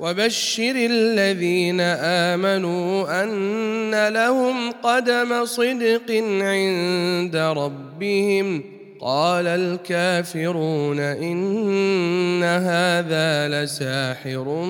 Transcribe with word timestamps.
وبشر 0.00 0.72
الذين 0.76 1.80
آمنوا 1.80 3.24
أن 3.24 4.08
لهم 4.08 4.70
قدم 4.70 5.44
صدق 5.44 6.10
عند 6.40 7.36
ربهم. 7.36 8.64
قال 9.00 9.46
الكافرون 9.46 11.00
إن 11.00 12.42
هذا 12.42 13.48
لساحر 13.48 14.64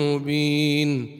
مبين. 0.00 1.19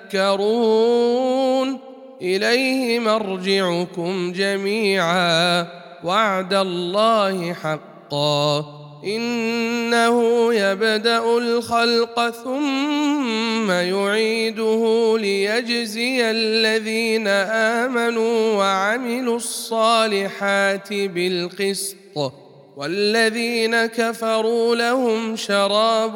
تذكرون 0.11 1.79
إليه 2.21 2.99
مرجعكم 2.99 4.31
جميعا. 4.31 5.67
وعد 6.03 6.53
الله 6.53 7.53
حقا. 7.53 8.65
إنه 9.05 10.53
يبدأ 10.53 11.37
الخلق 11.37 12.29
ثم 12.29 13.71
يعيده 13.71 15.15
ليجزي 15.17 16.31
الذين 16.31 17.27
آمنوا 17.27 18.57
وعملوا 18.57 19.35
الصالحات 19.35 20.93
بالقسط. 20.93 21.95
والذين 22.77 23.85
كفروا 23.85 24.75
لهم 24.75 25.35
شراب 25.35 26.15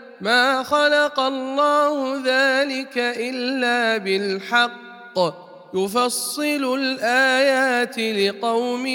ما 0.21 0.63
خلق 0.63 1.19
الله 1.19 2.15
ذلك 2.25 2.97
الا 2.97 3.97
بالحق 3.97 5.17
يفصل 5.73 6.79
الايات 6.79 7.99
لقوم 7.99 8.85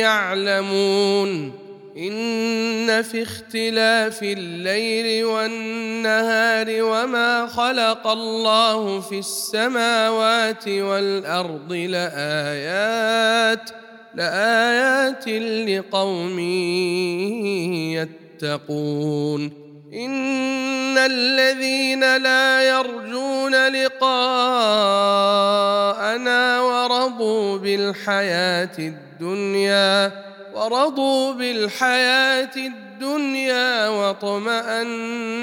يعلمون 0.00 1.52
ان 1.96 3.02
في 3.02 3.22
اختلاف 3.22 4.22
الليل 4.22 5.24
والنهار 5.24 6.66
وما 6.68 7.46
خلق 7.46 8.06
الله 8.06 9.00
في 9.00 9.18
السماوات 9.18 10.68
والارض 10.68 11.72
لايات 11.72 13.70
لايات 14.14 15.28
لقوم 15.68 16.38
يتقون 18.42 19.65
ان 19.96 20.98
الذين 20.98 22.16
لا 22.16 22.62
يرجون 22.68 23.68
لقاءنا 23.68 24.10
ورضوا 26.60 27.58
بالحياة 27.58 28.78
الدنيا 28.78 30.12
ورضوا 30.54 31.32
بالحياة 31.32 32.56
الدنيا 32.56 33.88
واطمانوا 33.88 35.36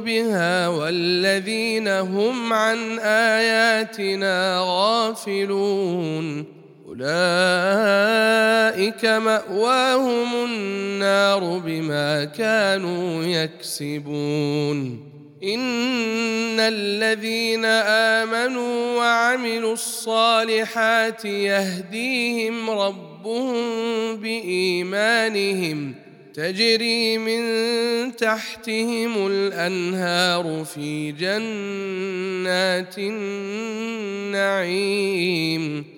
بها 0.00 0.68
والذين 0.68 1.88
هم 1.88 2.52
عن 2.52 2.98
اياتنا 2.98 4.58
غافلون 4.60 6.57
أولئك 7.00 9.04
مأواهم 9.04 10.44
النار 10.44 11.58
بما 11.58 12.24
كانوا 12.24 13.24
يكسبون. 13.24 15.08
إن 15.44 16.60
الذين 16.60 17.64
آمنوا 17.64 18.96
وعملوا 18.96 19.72
الصالحات 19.72 21.24
يهديهم 21.24 22.70
ربهم 22.70 24.16
بإيمانهم. 24.16 25.94
تجري 26.34 27.18
من 27.18 27.42
تحتهم 28.16 29.26
الأنهار 29.26 30.64
في 30.74 31.12
جنات 31.12 32.98
النعيم. 34.28 35.97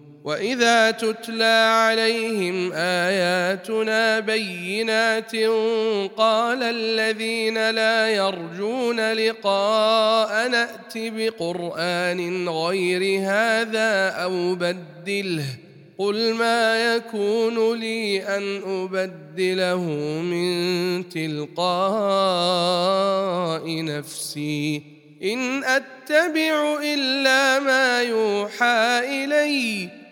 واذا 0.23 0.91
تتلى 0.91 1.71
عليهم 1.73 2.71
اياتنا 2.73 4.19
بينات 4.19 5.35
قال 6.17 6.63
الذين 6.63 7.69
لا 7.69 8.09
يرجون 8.09 9.13
لقاء 9.13 10.47
نات 10.49 10.93
بقران 10.95 12.49
غير 12.49 13.21
هذا 13.21 14.09
أو 14.09 14.55
بدله 14.55 15.45
قل 15.97 16.33
ما 16.33 16.95
يكون 16.95 17.79
لي 17.79 18.23
ان 18.23 18.61
ابدله 18.65 19.81
من 20.21 21.09
تلقاء 21.09 21.71
نفسي 23.83 24.81
ان 25.23 25.63
اتبع 25.63 26.79
الا 26.83 27.59
ما 27.59 28.01
يوحى 28.01 28.99
اليّ 29.23 30.00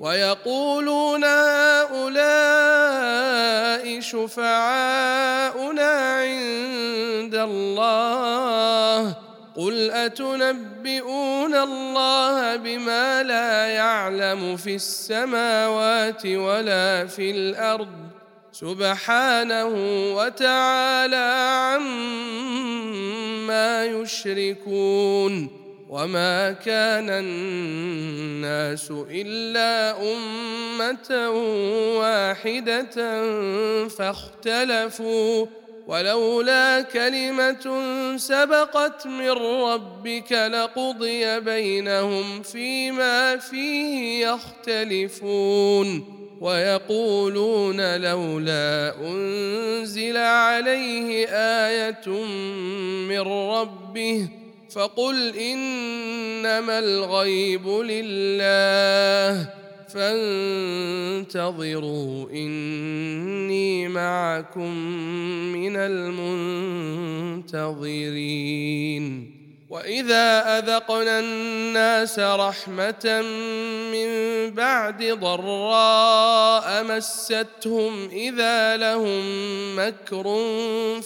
ويقولون 0.00 1.24
هؤلاء 1.24 2.16
شفعاؤنا 4.00 5.90
عند 6.20 7.34
الله. 7.34 9.16
قل 9.56 9.90
أتنبئون 9.90 11.54
الله 11.54 12.56
بما 12.56 13.22
لا 13.22 13.66
يعلم 13.66 14.56
في 14.56 14.74
السماوات 14.74 16.26
ولا 16.26 17.06
في 17.06 17.30
الأرض؟ 17.30 17.88
سبحانه 18.52 19.72
وتعالى 20.16 21.56
عما 21.76 23.84
يشركون. 23.84 25.65
وما 25.88 26.52
كان 26.52 27.10
الناس 27.10 28.92
الا 29.10 29.96
امه 30.02 31.30
واحدة 31.98 32.82
فاختلفوا 33.88 35.46
ولولا 35.86 36.82
كلمه 36.82 37.66
سبقت 38.16 39.06
من 39.06 39.30
ربك 39.30 40.32
لقضي 40.32 41.40
بينهم 41.40 42.42
فيما 42.42 43.36
فيه 43.36 44.26
يختلفون 44.26 46.16
ويقولون 46.40 47.96
لولا 47.96 48.94
انزل 49.00 50.16
عليه 50.16 51.28
إيه 51.28 52.16
من 53.08 53.20
ربه 53.20 54.28
فقل 54.76 55.36
إنما 55.36 56.78
الغيب 56.78 57.68
لله 57.68 59.48
فانتظروا 61.24 62.30
إني 62.30 63.88
معكم 63.88 64.76
من 65.52 65.76
المنتظرين. 65.76 67.66
وإذا 69.70 70.58
أذقنا 70.58 71.20
الناس 71.20 72.18
رحمة 72.18 73.22
من 73.92 74.08
بعد 74.50 75.04
ضراء 75.04 76.84
مستهم 76.84 78.08
إذا 78.08 78.76
لهم 78.76 79.24
مكر 79.78 80.24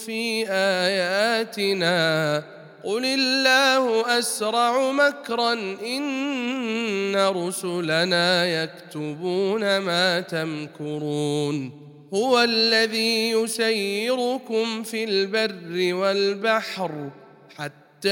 في 0.07 0.47
آياتنا. 0.49 2.43
قل 2.85 3.05
الله 3.05 4.19
اسرع 4.19 4.93
مكرا 4.93 5.53
ان 5.87 7.17
رسلنا 7.17 8.62
يكتبون 8.62 9.79
ما 9.79 10.21
تمكرون 10.21 11.81
هو 12.15 12.41
الذي 12.41 13.31
يسيركم 13.31 14.82
في 14.82 15.05
البر 15.05 15.94
والبحر 15.94 17.11
حتى 17.56 18.09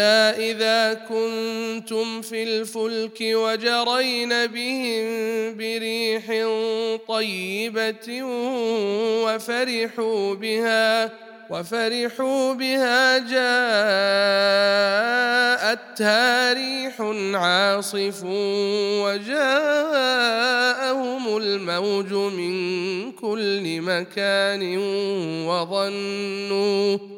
اذا 0.52 0.94
كنتم 0.94 2.22
في 2.22 2.42
الفلك 2.42 3.18
وجرين 3.20 4.46
بهم 4.46 5.06
بريح 5.56 6.26
طيبه 7.08 8.22
وفرحوا 9.24 10.34
بها 10.34 11.27
وفرحوا 11.50 12.52
بها 12.54 13.18
جاءتها 13.18 13.38
ريح 16.52 17.00
عاصف 17.34 18.22
وجاءهم 19.04 19.76
الموج 21.36 22.12
من 22.12 23.12
كل 23.12 23.80
مكان 23.80 24.78
وظنوا 25.48 27.17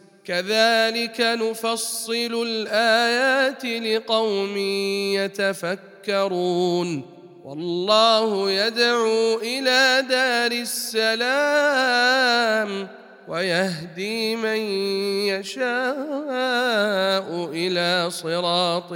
كذلك 0.25 1.21
نفصل 1.21 2.43
الآيات 2.47 3.65
لقوم 3.65 4.57
يتفكرون. 5.17 7.05
والله 7.43 8.51
يدعو 8.51 9.39
إلى 9.39 10.05
دار 10.09 10.51
السلام 11.01 12.87
ويهدي 13.27 14.35
من 14.35 14.57
يشاء 15.27 15.65
إلى 17.53 18.09
صراط 18.11 18.93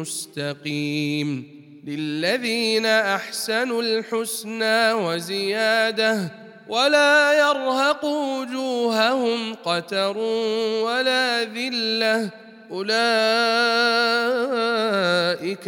مستقيم. 0.00 1.58
للذين 1.86 2.86
أحسنوا 2.86 3.82
الحسنى 3.82 4.92
وزيادة 4.92 6.47
ولا 6.68 7.32
يرهق 7.32 8.04
وجوههم 8.04 9.54
قتر 9.54 10.18
ولا 10.84 11.44
ذلة. 11.44 12.30
أولئك 12.70 12.98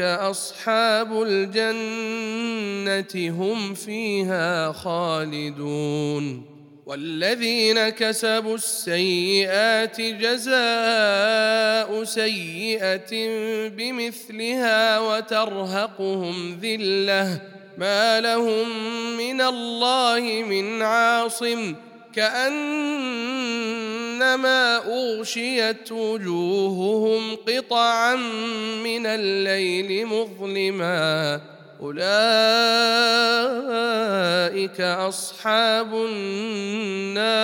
أصحاب 0.00 1.22
الجنة 1.22 3.30
هم 3.30 3.74
فيها 3.74 4.72
خالدون. 4.72 6.50
والذين 6.86 7.88
كسبوا 7.88 8.54
السيئات 8.54 10.00
جزاء 10.00 12.04
سيئة 12.04 13.10
بمثلها 13.68 14.98
وترهقهم 14.98 16.58
ذلة. 16.62 17.40
ما 17.78 18.20
لهم 18.20 18.68
من 19.16 19.40
الله 19.40 20.44
من 20.48 20.82
عاصم 20.82 21.74
كأنما 22.14 22.76
أغشيت 24.76 25.92
وجوههم 25.92 27.36
قطعا 27.36 28.16
من 28.84 29.06
الليل 29.06 30.06
مظلما 30.06 31.40
أولئك 31.82 32.00
أصحاب 34.80 35.94
النار 35.94 37.40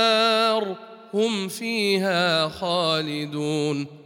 هم 1.14 1.48
فيها 1.48 2.48
خالدون 2.48 4.05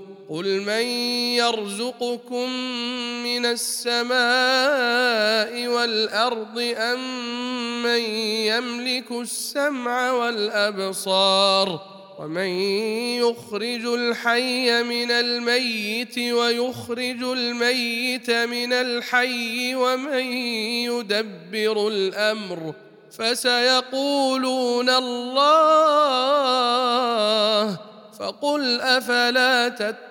قل 0.31 0.61
من 0.61 0.85
يرزقكم 1.35 2.49
من 3.23 3.45
السماء 3.45 4.11
والارض 5.67 6.73
ام 6.77 7.83
من 7.83 7.99
يملك 8.47 9.11
السمع 9.11 10.11
والابصار 10.11 11.81
ومن 12.19 12.47
يخرج 13.19 13.85
الحي 13.85 14.83
من 14.83 15.11
الميت 15.11 16.17
ويخرج 16.19 17.23
الميت 17.23 18.31
من 18.31 18.73
الحي 18.73 19.75
ومن 19.75 20.23
يدبر 20.87 21.87
الامر 21.87 22.73
فسيقولون 23.17 24.89
الله 24.89 26.31
فقل 28.19 28.81
افلا 28.81 29.69
تتقون 29.69 30.10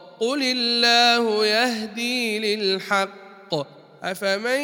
قل 0.21 0.43
الله 0.43 1.45
يهدي 1.45 2.39
للحق. 2.55 3.53
أفمن 4.03 4.61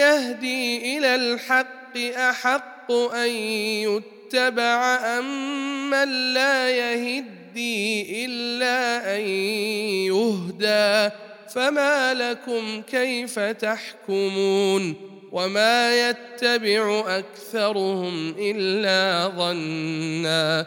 يهدي 0.00 0.98
إلى 0.98 1.14
الحق 1.14 1.98
أحق 2.16 2.92
أن 2.92 3.28
يتبع 3.28 4.96
أم 5.18 5.90
من 5.90 6.34
لا 6.34 6.70
يهدي 6.70 8.24
إلا 8.24 9.16
أن 9.16 9.20
يهدى. 10.08 11.14
فما 11.54 12.14
لكم 12.14 12.82
كيف 12.82 13.38
تحكمون؟ 13.38 14.94
وما 15.32 16.08
يتبع 16.08 17.04
اكثرهم 17.18 18.34
الا 18.38 19.28
ظنا. 19.36 20.66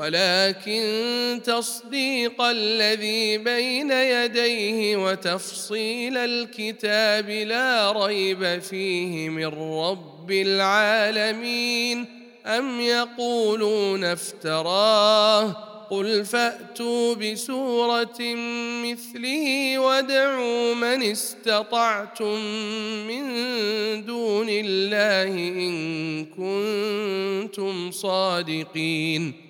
ولكن 0.00 1.40
تصديق 1.44 2.42
الذي 2.42 3.38
بين 3.38 3.90
يديه 3.90 4.96
وتفصيل 4.96 6.16
الكتاب 6.16 7.30
لا 7.30 7.92
ريب 7.92 8.58
فيه 8.58 9.28
من 9.28 9.46
رب 9.46 10.30
العالمين. 10.30 12.06
أم 12.46 12.80
يقولون 12.80 14.04
افتراه؟ 14.04 15.70
قل 15.90 16.24
فأتوا 16.24 17.14
بسورة 17.14 18.18
مثله 18.84 19.78
وادعوا 19.78 20.74
من 20.74 21.02
استطعتم 21.02 22.40
من 23.06 23.24
دون 24.04 24.46
الله 24.48 25.32
إن 25.34 26.24
كنتم 26.24 27.90
صادقين. 27.90 29.49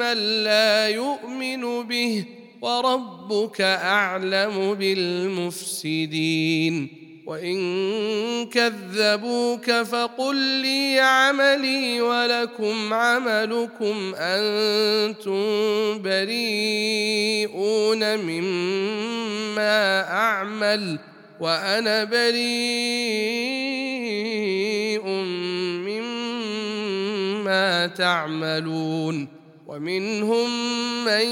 من 0.00 0.44
لا 0.44 0.88
يؤمن 0.88 1.82
به 1.82 2.24
وربك 2.62 3.60
أعلم 3.60 4.74
بالمفسدين. 4.74 6.74
وإن 7.26 7.56
كذبوك 8.46 9.70
فقل 9.70 10.36
لي 10.36 11.00
عملي 11.00 12.00
ولكم 12.00 12.94
عملكم 12.94 14.14
أنتم 14.16 15.42
بريئون 16.02 18.16
مما 18.16 20.02
أعمل 20.12 20.98
وأنا 21.40 22.04
بريء 22.04 22.40
مما 25.86 27.86
تعملون. 27.86 29.39
ومنهم 29.70 30.50
من 31.04 31.26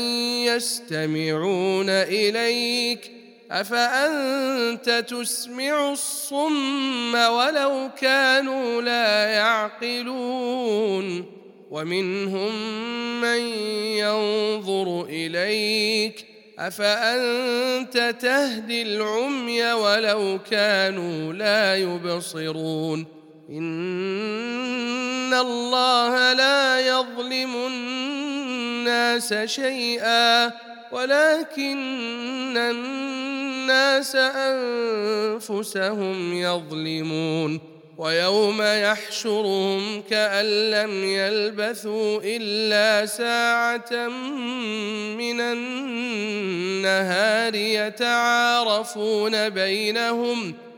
يستمعون 0.47 1.91
إليك 1.91 3.11
أفأنت 3.51 5.05
تسمع 5.09 5.93
الصم 5.93 7.15
ولو 7.15 7.91
كانوا 8.01 8.83
لا 8.83 9.27
يعقلون 9.29 11.25
ومنهم 11.71 12.53
من 13.21 13.41
ينظر 13.99 15.05
إليك 15.05 16.27
أفأنت 16.59 18.17
تهدي 18.21 18.83
العمي 18.83 19.73
ولو 19.73 20.39
كانوا 20.51 21.33
لا 21.33 21.77
يبصرون 21.77 23.07
إن 23.51 25.35
الله 25.35 26.33
لا 26.33 26.81
يظلم 26.81 27.57
الناس 27.57 28.28
شيئا 29.45 30.53
ولكن 30.93 32.57
الناس 32.57 34.17
أنفسهم 35.37 36.33
يظلمون. 36.33 37.79
ويوم 37.99 38.63
يحشرهم 38.63 40.03
كأن 40.11 40.71
لم 40.71 41.05
يلبثوا 41.05 42.21
إلا 42.25 43.07
ساعة 43.07 44.09
من 45.19 45.41
النهار 45.41 47.55
يتعارفون 47.55 49.49
بينهم 49.49 50.55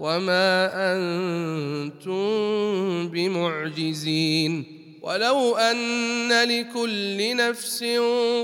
وما 0.00 0.70
أنتم 0.74 2.18
بمعجزين 3.08 4.80
ولو 5.02 5.56
ان 5.56 6.32
لكل 6.48 7.36
نفس 7.36 7.84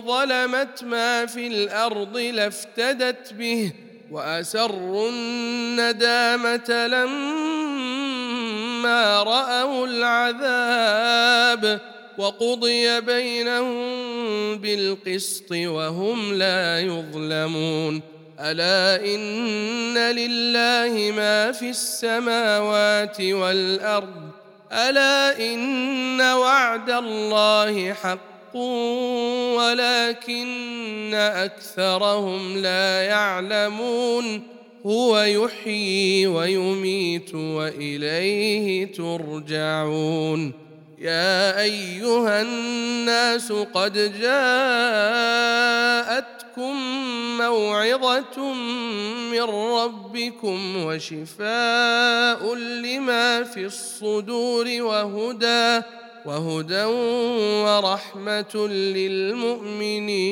ظلمت 0.06 0.84
ما 0.84 1.26
في 1.26 1.46
الأرض 1.46 2.16
لافتدت 2.18 3.32
به 3.32 3.72
واسروا 4.10 5.10
الندامه 5.10 6.86
لما 6.86 7.16
راوا 9.22 9.86
العذاب 9.86 11.80
وقضي 12.18 13.00
بينهم 13.00 14.58
بالقسط 14.58 15.52
وهم 15.52 16.34
لا 16.34 16.80
يظلمون 16.80 18.15
ألا 18.40 19.04
إن 19.04 19.98
لله 19.98 21.12
ما 21.16 21.52
في 21.52 21.70
السماوات 21.70 23.20
والأرض؟ 23.20 24.30
ألا 24.72 25.38
إن 25.52 26.20
وعد 26.20 26.90
الله 26.90 27.92
حق 27.92 28.56
ولكن 29.56 31.14
أكثرهم 31.14 32.58
لا 32.58 33.02
يعلمون. 33.02 34.42
هو 34.86 35.18
يحيي 35.20 36.26
ويميت 36.26 37.34
وإليه 37.34 38.92
ترجعون. 38.92 40.52
يا 40.98 41.60
أيها 41.60 42.42
الناس 42.42 43.52
قد 43.52 43.96
جاءتكم 46.56 46.76
موعظة 47.38 48.54
من 49.30 49.42
ربكم 49.42 50.84
وشفاء 50.84 52.54
لما 52.54 53.42
في 53.42 53.64
الصدور 53.66 54.66
وهدى 54.80 55.82
وهدى 56.26 56.84
ورحمة 57.64 58.68
للمؤمنين. 58.96 60.26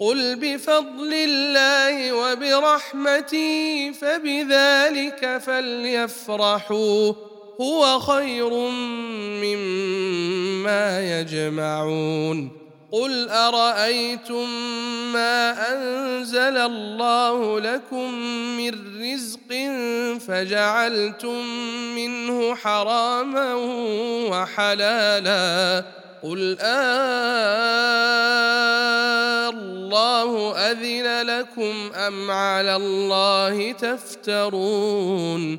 قل 0.00 0.36
بفضل 0.36 1.14
الله 1.14 2.12
وبرحمته 2.12 3.90
فبذلك 3.92 5.38
فليفرحوا. 5.46 7.12
هو 7.60 7.98
خير 8.00 8.50
مما 9.44 11.20
يجمعون. 11.20 12.59
قل 12.92 13.28
ارايتم 13.28 14.48
ما 15.12 15.72
انزل 15.72 16.56
الله 16.56 17.60
لكم 17.60 18.14
من 18.56 19.02
رزق 19.02 19.50
فجعلتم 20.26 21.46
منه 21.94 22.54
حراما 22.54 23.54
وحلالا 24.30 25.84
قل 26.22 26.56
الله 29.54 30.56
اذن 30.56 31.26
لكم 31.26 31.90
ام 31.94 32.30
على 32.30 32.76
الله 32.76 33.72
تفترون 33.72 35.58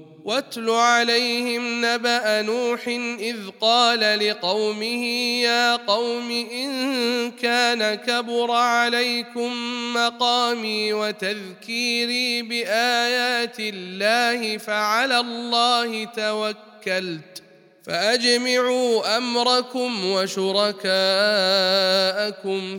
واتل 0.31 0.69
عليهم 0.69 1.85
نبأ 1.85 2.41
نوح 2.41 2.87
إذ 3.19 3.37
قال 3.61 3.99
لقومه 3.99 5.05
يا 5.43 5.75
قوم 5.75 6.31
إن 6.31 7.31
كان 7.31 7.95
كبر 7.95 8.51
عليكم 8.51 9.53
مقامي 9.93 10.93
وتذكيري 10.93 12.41
بآيات 12.41 13.55
الله 13.59 14.57
فعلى 14.57 15.19
الله 15.19 16.03
توكلت 16.05 17.41
فأجمعوا 17.83 19.17
أمركم 19.17 20.05
وشركاءكم 20.05 20.91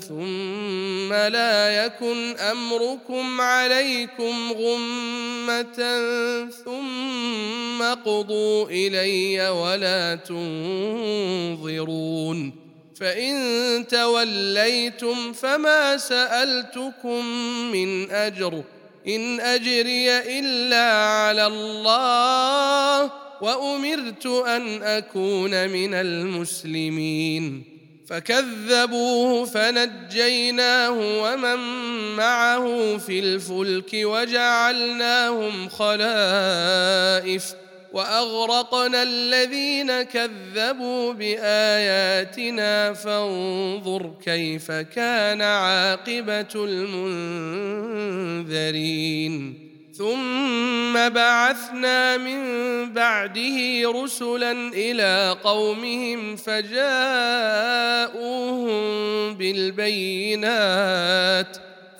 ثم 0.09 1.13
لا 1.13 1.85
يكن 1.85 2.37
أمركم 2.37 3.41
عليكم 3.41 4.53
غمة 4.53 6.01
ثم 6.65 7.02
قضوا 7.83 8.69
إلي 8.71 9.49
ولا 9.49 10.15
تنظرون 11.55 12.63
فإن 13.01 13.87
توليتم 13.87 15.33
فما 15.33 15.97
سألتكم 15.97 17.27
من 17.73 18.11
أجر 18.11 18.63
إن 19.09 19.41
أجري 19.41 20.11
إلا 20.39 20.93
على 20.93 21.47
الله 21.47 23.11
وأمرت 23.41 24.27
أن 24.27 24.83
أكون 24.83 25.69
من 25.69 25.95
المسلمين 25.95 27.73
فكذبوه 28.07 29.45
فنجيناه 29.45 30.91
ومن 31.23 31.59
معه 32.17 32.99
في 32.99 33.19
الفلك 33.19 33.91
وجعلناهم 33.95 35.69
خلائف 35.69 37.45
وأغرقنا 37.93 39.03
الذين 39.03 40.03
كذبوا 40.03 41.13
بآياتنا 41.13 42.93
فانظر 42.93 44.15
كيف 44.25 44.73
كان 44.73 45.43
عاقبة 45.43 46.55
المنذرين. 48.43 49.73
ثم 49.99 51.09
بعثنا 51.09 52.17
من 52.17 52.43
بعده 52.93 53.83
رسلا 54.03 54.53
إلى 54.75 55.37
قومهم 55.45 56.37
فجاءوهم 56.37 56.85
بالبينات. 59.35 60.53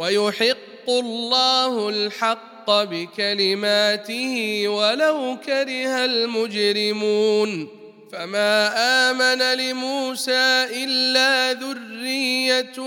ويحق 0.00 0.88
الله 0.88 1.88
الحق 1.88 2.70
بكلماته 2.70 4.64
ولو 4.68 5.36
كره 5.46 6.04
المجرمون 6.04 7.68
فما 8.12 8.72
آمن 9.10 9.58
لموسى 9.58 10.66
إلا 10.84 11.52
ذرية 11.52 12.80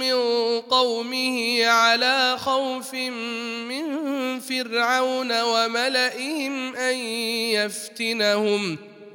من 0.00 0.14
قومه 0.60 1.66
على 1.66 2.36
خوف 2.38 2.94
من 2.94 3.86
فرعون 4.40 5.42
وملئهم 5.42 6.76
أن 6.76 6.96
يفتنهم 7.58 8.78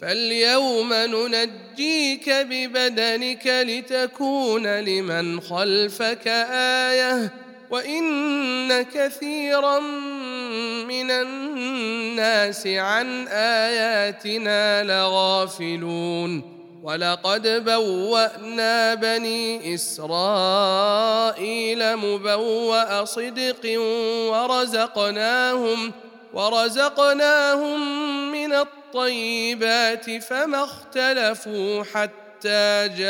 فاليوم 0.00 0.92
ننجيك 0.94 2.30
ببدنك 2.30 3.46
لتكون 3.46 4.66
لمن 4.66 5.40
خلفك 5.40 6.28
إيه 6.28 7.32
وان 7.70 8.82
كثيرا 8.82 9.78
من 10.88 11.10
الناس 11.10 12.66
عن 12.66 13.28
اياتنا 13.28 14.82
لغافلون 14.84 16.58
ولقد 16.82 17.64
بوانا 17.64 18.94
بني 18.94 19.74
اسرائيل 19.74 20.96
مبوا 21.96 23.04
صدق 23.04 23.80
ورزقناهم 24.30 25.92
ورزقناهم 26.32 27.80
من 28.32 28.52
الطيبات 28.88 30.10
فما 30.10 30.64
اختلفوا 30.64 31.82
حتى 31.82 32.88
جاءهم 32.98 33.02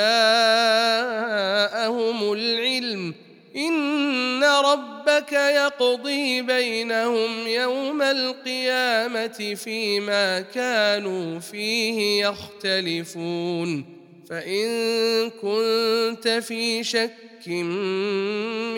العلم. 2.32 3.14
إن 3.56 4.44
ربك 4.44 5.32
يقضي 5.32 6.42
بينهم 6.42 7.46
يوم 7.46 8.02
القيامة 8.02 9.54
فيما 9.54 10.40
كانوا 10.40 11.40
فيه 11.40 12.26
يختلفون. 12.26 13.98
فإن 14.30 15.30
كنت 15.30 16.28
في 16.28 16.84
شك 16.84 17.27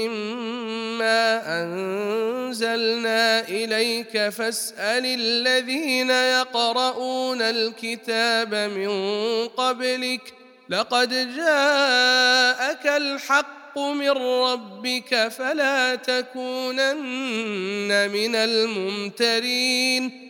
مما 0.01 1.43
انزلنا 1.63 3.49
اليك 3.49 4.29
فاسال 4.29 5.07
الذين 5.07 6.11
يقرؤون 6.11 7.43
الكتاب 7.43 8.55
من 8.55 8.89
قبلك 9.49 10.35
لقد 10.69 11.37
جاءك 11.37 12.87
الحق 12.87 13.79
من 13.79 14.11
ربك 14.11 15.29
فلا 15.29 15.95
تكونن 15.95 16.91
من 18.11 18.35
الممترين 18.37 20.30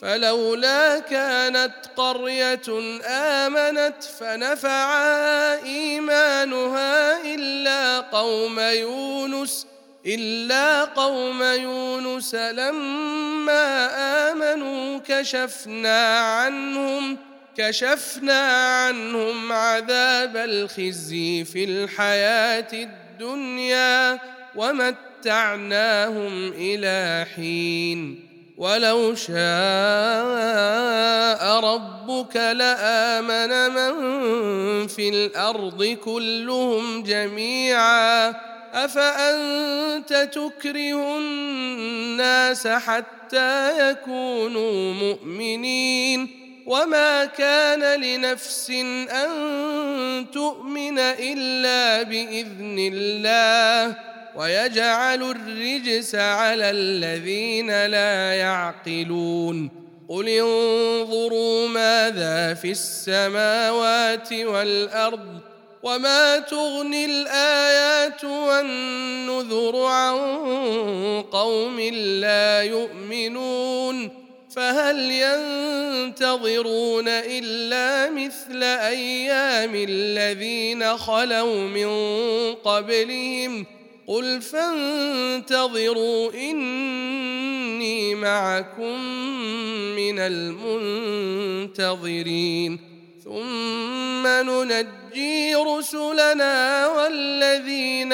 فلولا 0.00 0.98
كانت 0.98 1.72
قرية 1.96 2.98
آمنت 3.06 4.02
فنفعها 4.20 5.64
إيمانها 5.64 7.22
إلا 7.34 8.00
قوم 8.00 8.60
يونس 8.60 9.66
إلا 10.06 10.84
قوم 10.84 11.42
يونس 11.42 12.34
لما 12.34 13.88
آمنوا 14.32 15.00
كشفنا 15.08 16.18
عنهم 16.18 17.18
كشفنا 17.56 18.40
عنهم 18.86 19.52
عذاب 19.52 20.36
الخزي 20.36 21.44
في 21.44 21.64
الحياة 21.64 22.68
الدنيا 22.72 24.18
ومتعناهم 24.56 26.52
إلى 26.52 27.26
حين. 27.36 28.25
ولو 28.56 29.14
شاء 29.14 29.36
ربك 31.60 32.36
لآمن 32.36 33.70
من 33.70 34.86
في 34.86 35.08
الأرض 35.08 35.84
كلهم 35.84 37.02
جميعا. 37.02 38.34
أفأنت 38.74 40.28
تكره 40.32 41.18
الناس 41.18 42.66
حتى 42.66 43.90
يكونوا 43.90 44.94
مؤمنين؟ 44.94 46.46
وما 46.66 47.24
كان 47.24 48.00
لنفس 48.00 48.70
أن 49.10 49.30
تؤمن 50.32 50.98
إلا 50.98 52.02
بإذن 52.02 52.76
الله. 52.92 53.96
ويجعل 54.36 55.22
الرجس 55.22 56.14
على 56.14 56.70
الذين 56.70 57.86
لا 57.86 58.32
يعقلون. 58.32 59.70
قل 60.08 60.28
انظروا 60.28 61.68
ماذا 61.68 62.54
في 62.54 62.70
السماوات 62.70 64.32
والأرض 64.32 65.40
وما 65.82 66.38
تغني 66.38 67.04
الآيات 67.04 68.24
والنذر 68.24 69.84
عن 69.84 70.16
قوم 71.22 71.80
لا 72.20 72.62
يؤمنون. 72.62 74.26
فهل 74.56 75.10
ينتظرون 76.16 77.08
إلا 77.08 78.10
مثل 78.10 78.62
أيام 78.62 79.74
الذين 79.74 80.96
خلوا 80.96 81.60
من 81.60 81.88
قبلهم 82.54 83.66
قل 84.08 84.42
فانتظروا 84.42 86.32
إني 86.34 88.14
معكم 88.14 89.00
من 89.96 90.18
المنتظرين. 91.74 92.78
ثم 93.24 94.26
ننجي 94.26 95.54
رسلنا 95.54 96.86
والذين 96.86 98.12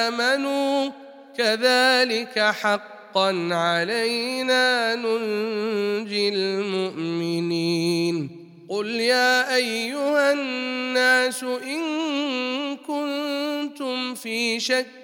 آمنوا. 0.00 0.90
كذلك 1.38 2.38
حقا 2.38 3.48
علينا 3.50 4.94
ننجي 4.94 6.28
المؤمنين. 6.28 8.30
قل 8.68 8.86
يا 8.86 9.54
أيها 9.54 10.32
الناس 10.32 11.42
إن 11.42 11.82
كنتم 12.76 14.14
في 14.14 14.60
شك 14.60 15.03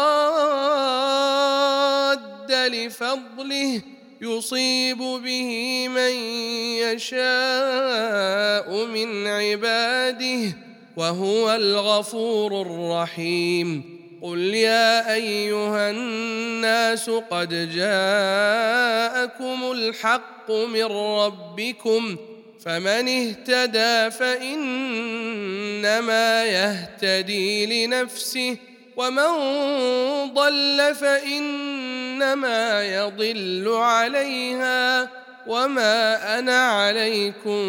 لفضله 2.52 3.82
يصيب 4.22 4.98
به 4.98 5.88
من 5.88 6.12
يشاء 6.80 8.86
من 8.86 9.28
عباده 9.28 10.56
وهو 10.98 11.56
الغفور 11.56 12.62
الرحيم. 12.62 13.96
قل 14.22 14.40
يا 14.40 15.14
أيها 15.14 15.92
الناس 15.92 17.10
قد 17.10 17.50
جاءكم 17.76 19.72
الحق 19.72 20.52
من 20.52 20.86
ربكم 20.86 22.18
فمن 22.66 23.08
اهتدى 23.08 24.12
فإنما 24.12 25.66
يهتدي 26.46 27.86
لنفسه 27.86 28.58
ومن 28.98 29.34
ضل 30.34 30.96
فإنما 30.96 32.84
يضل 32.84 33.74
عليها 33.74 35.10
وما 35.48 36.40
أنا 36.40 36.68
عليكم 36.68 37.66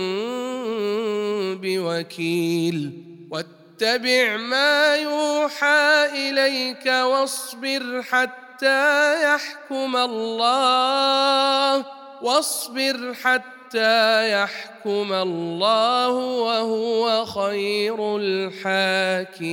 بوكيل. 1.63 2.93
واتبع 3.31 4.37
ما 4.37 4.97
يوحى 4.97 6.07
إليك 6.13 6.87
واصبر 6.87 8.03
حتى 8.03 9.23
يحكم 9.25 9.97
الله 9.97 11.85
واصبر 12.23 13.15
حتى 13.15 13.56
حتى 13.67 14.33
يحكم 14.33 15.13
الله 15.13 16.11
وهو 16.15 17.25
خير 17.25 18.17
الحاكمين. 18.17 19.47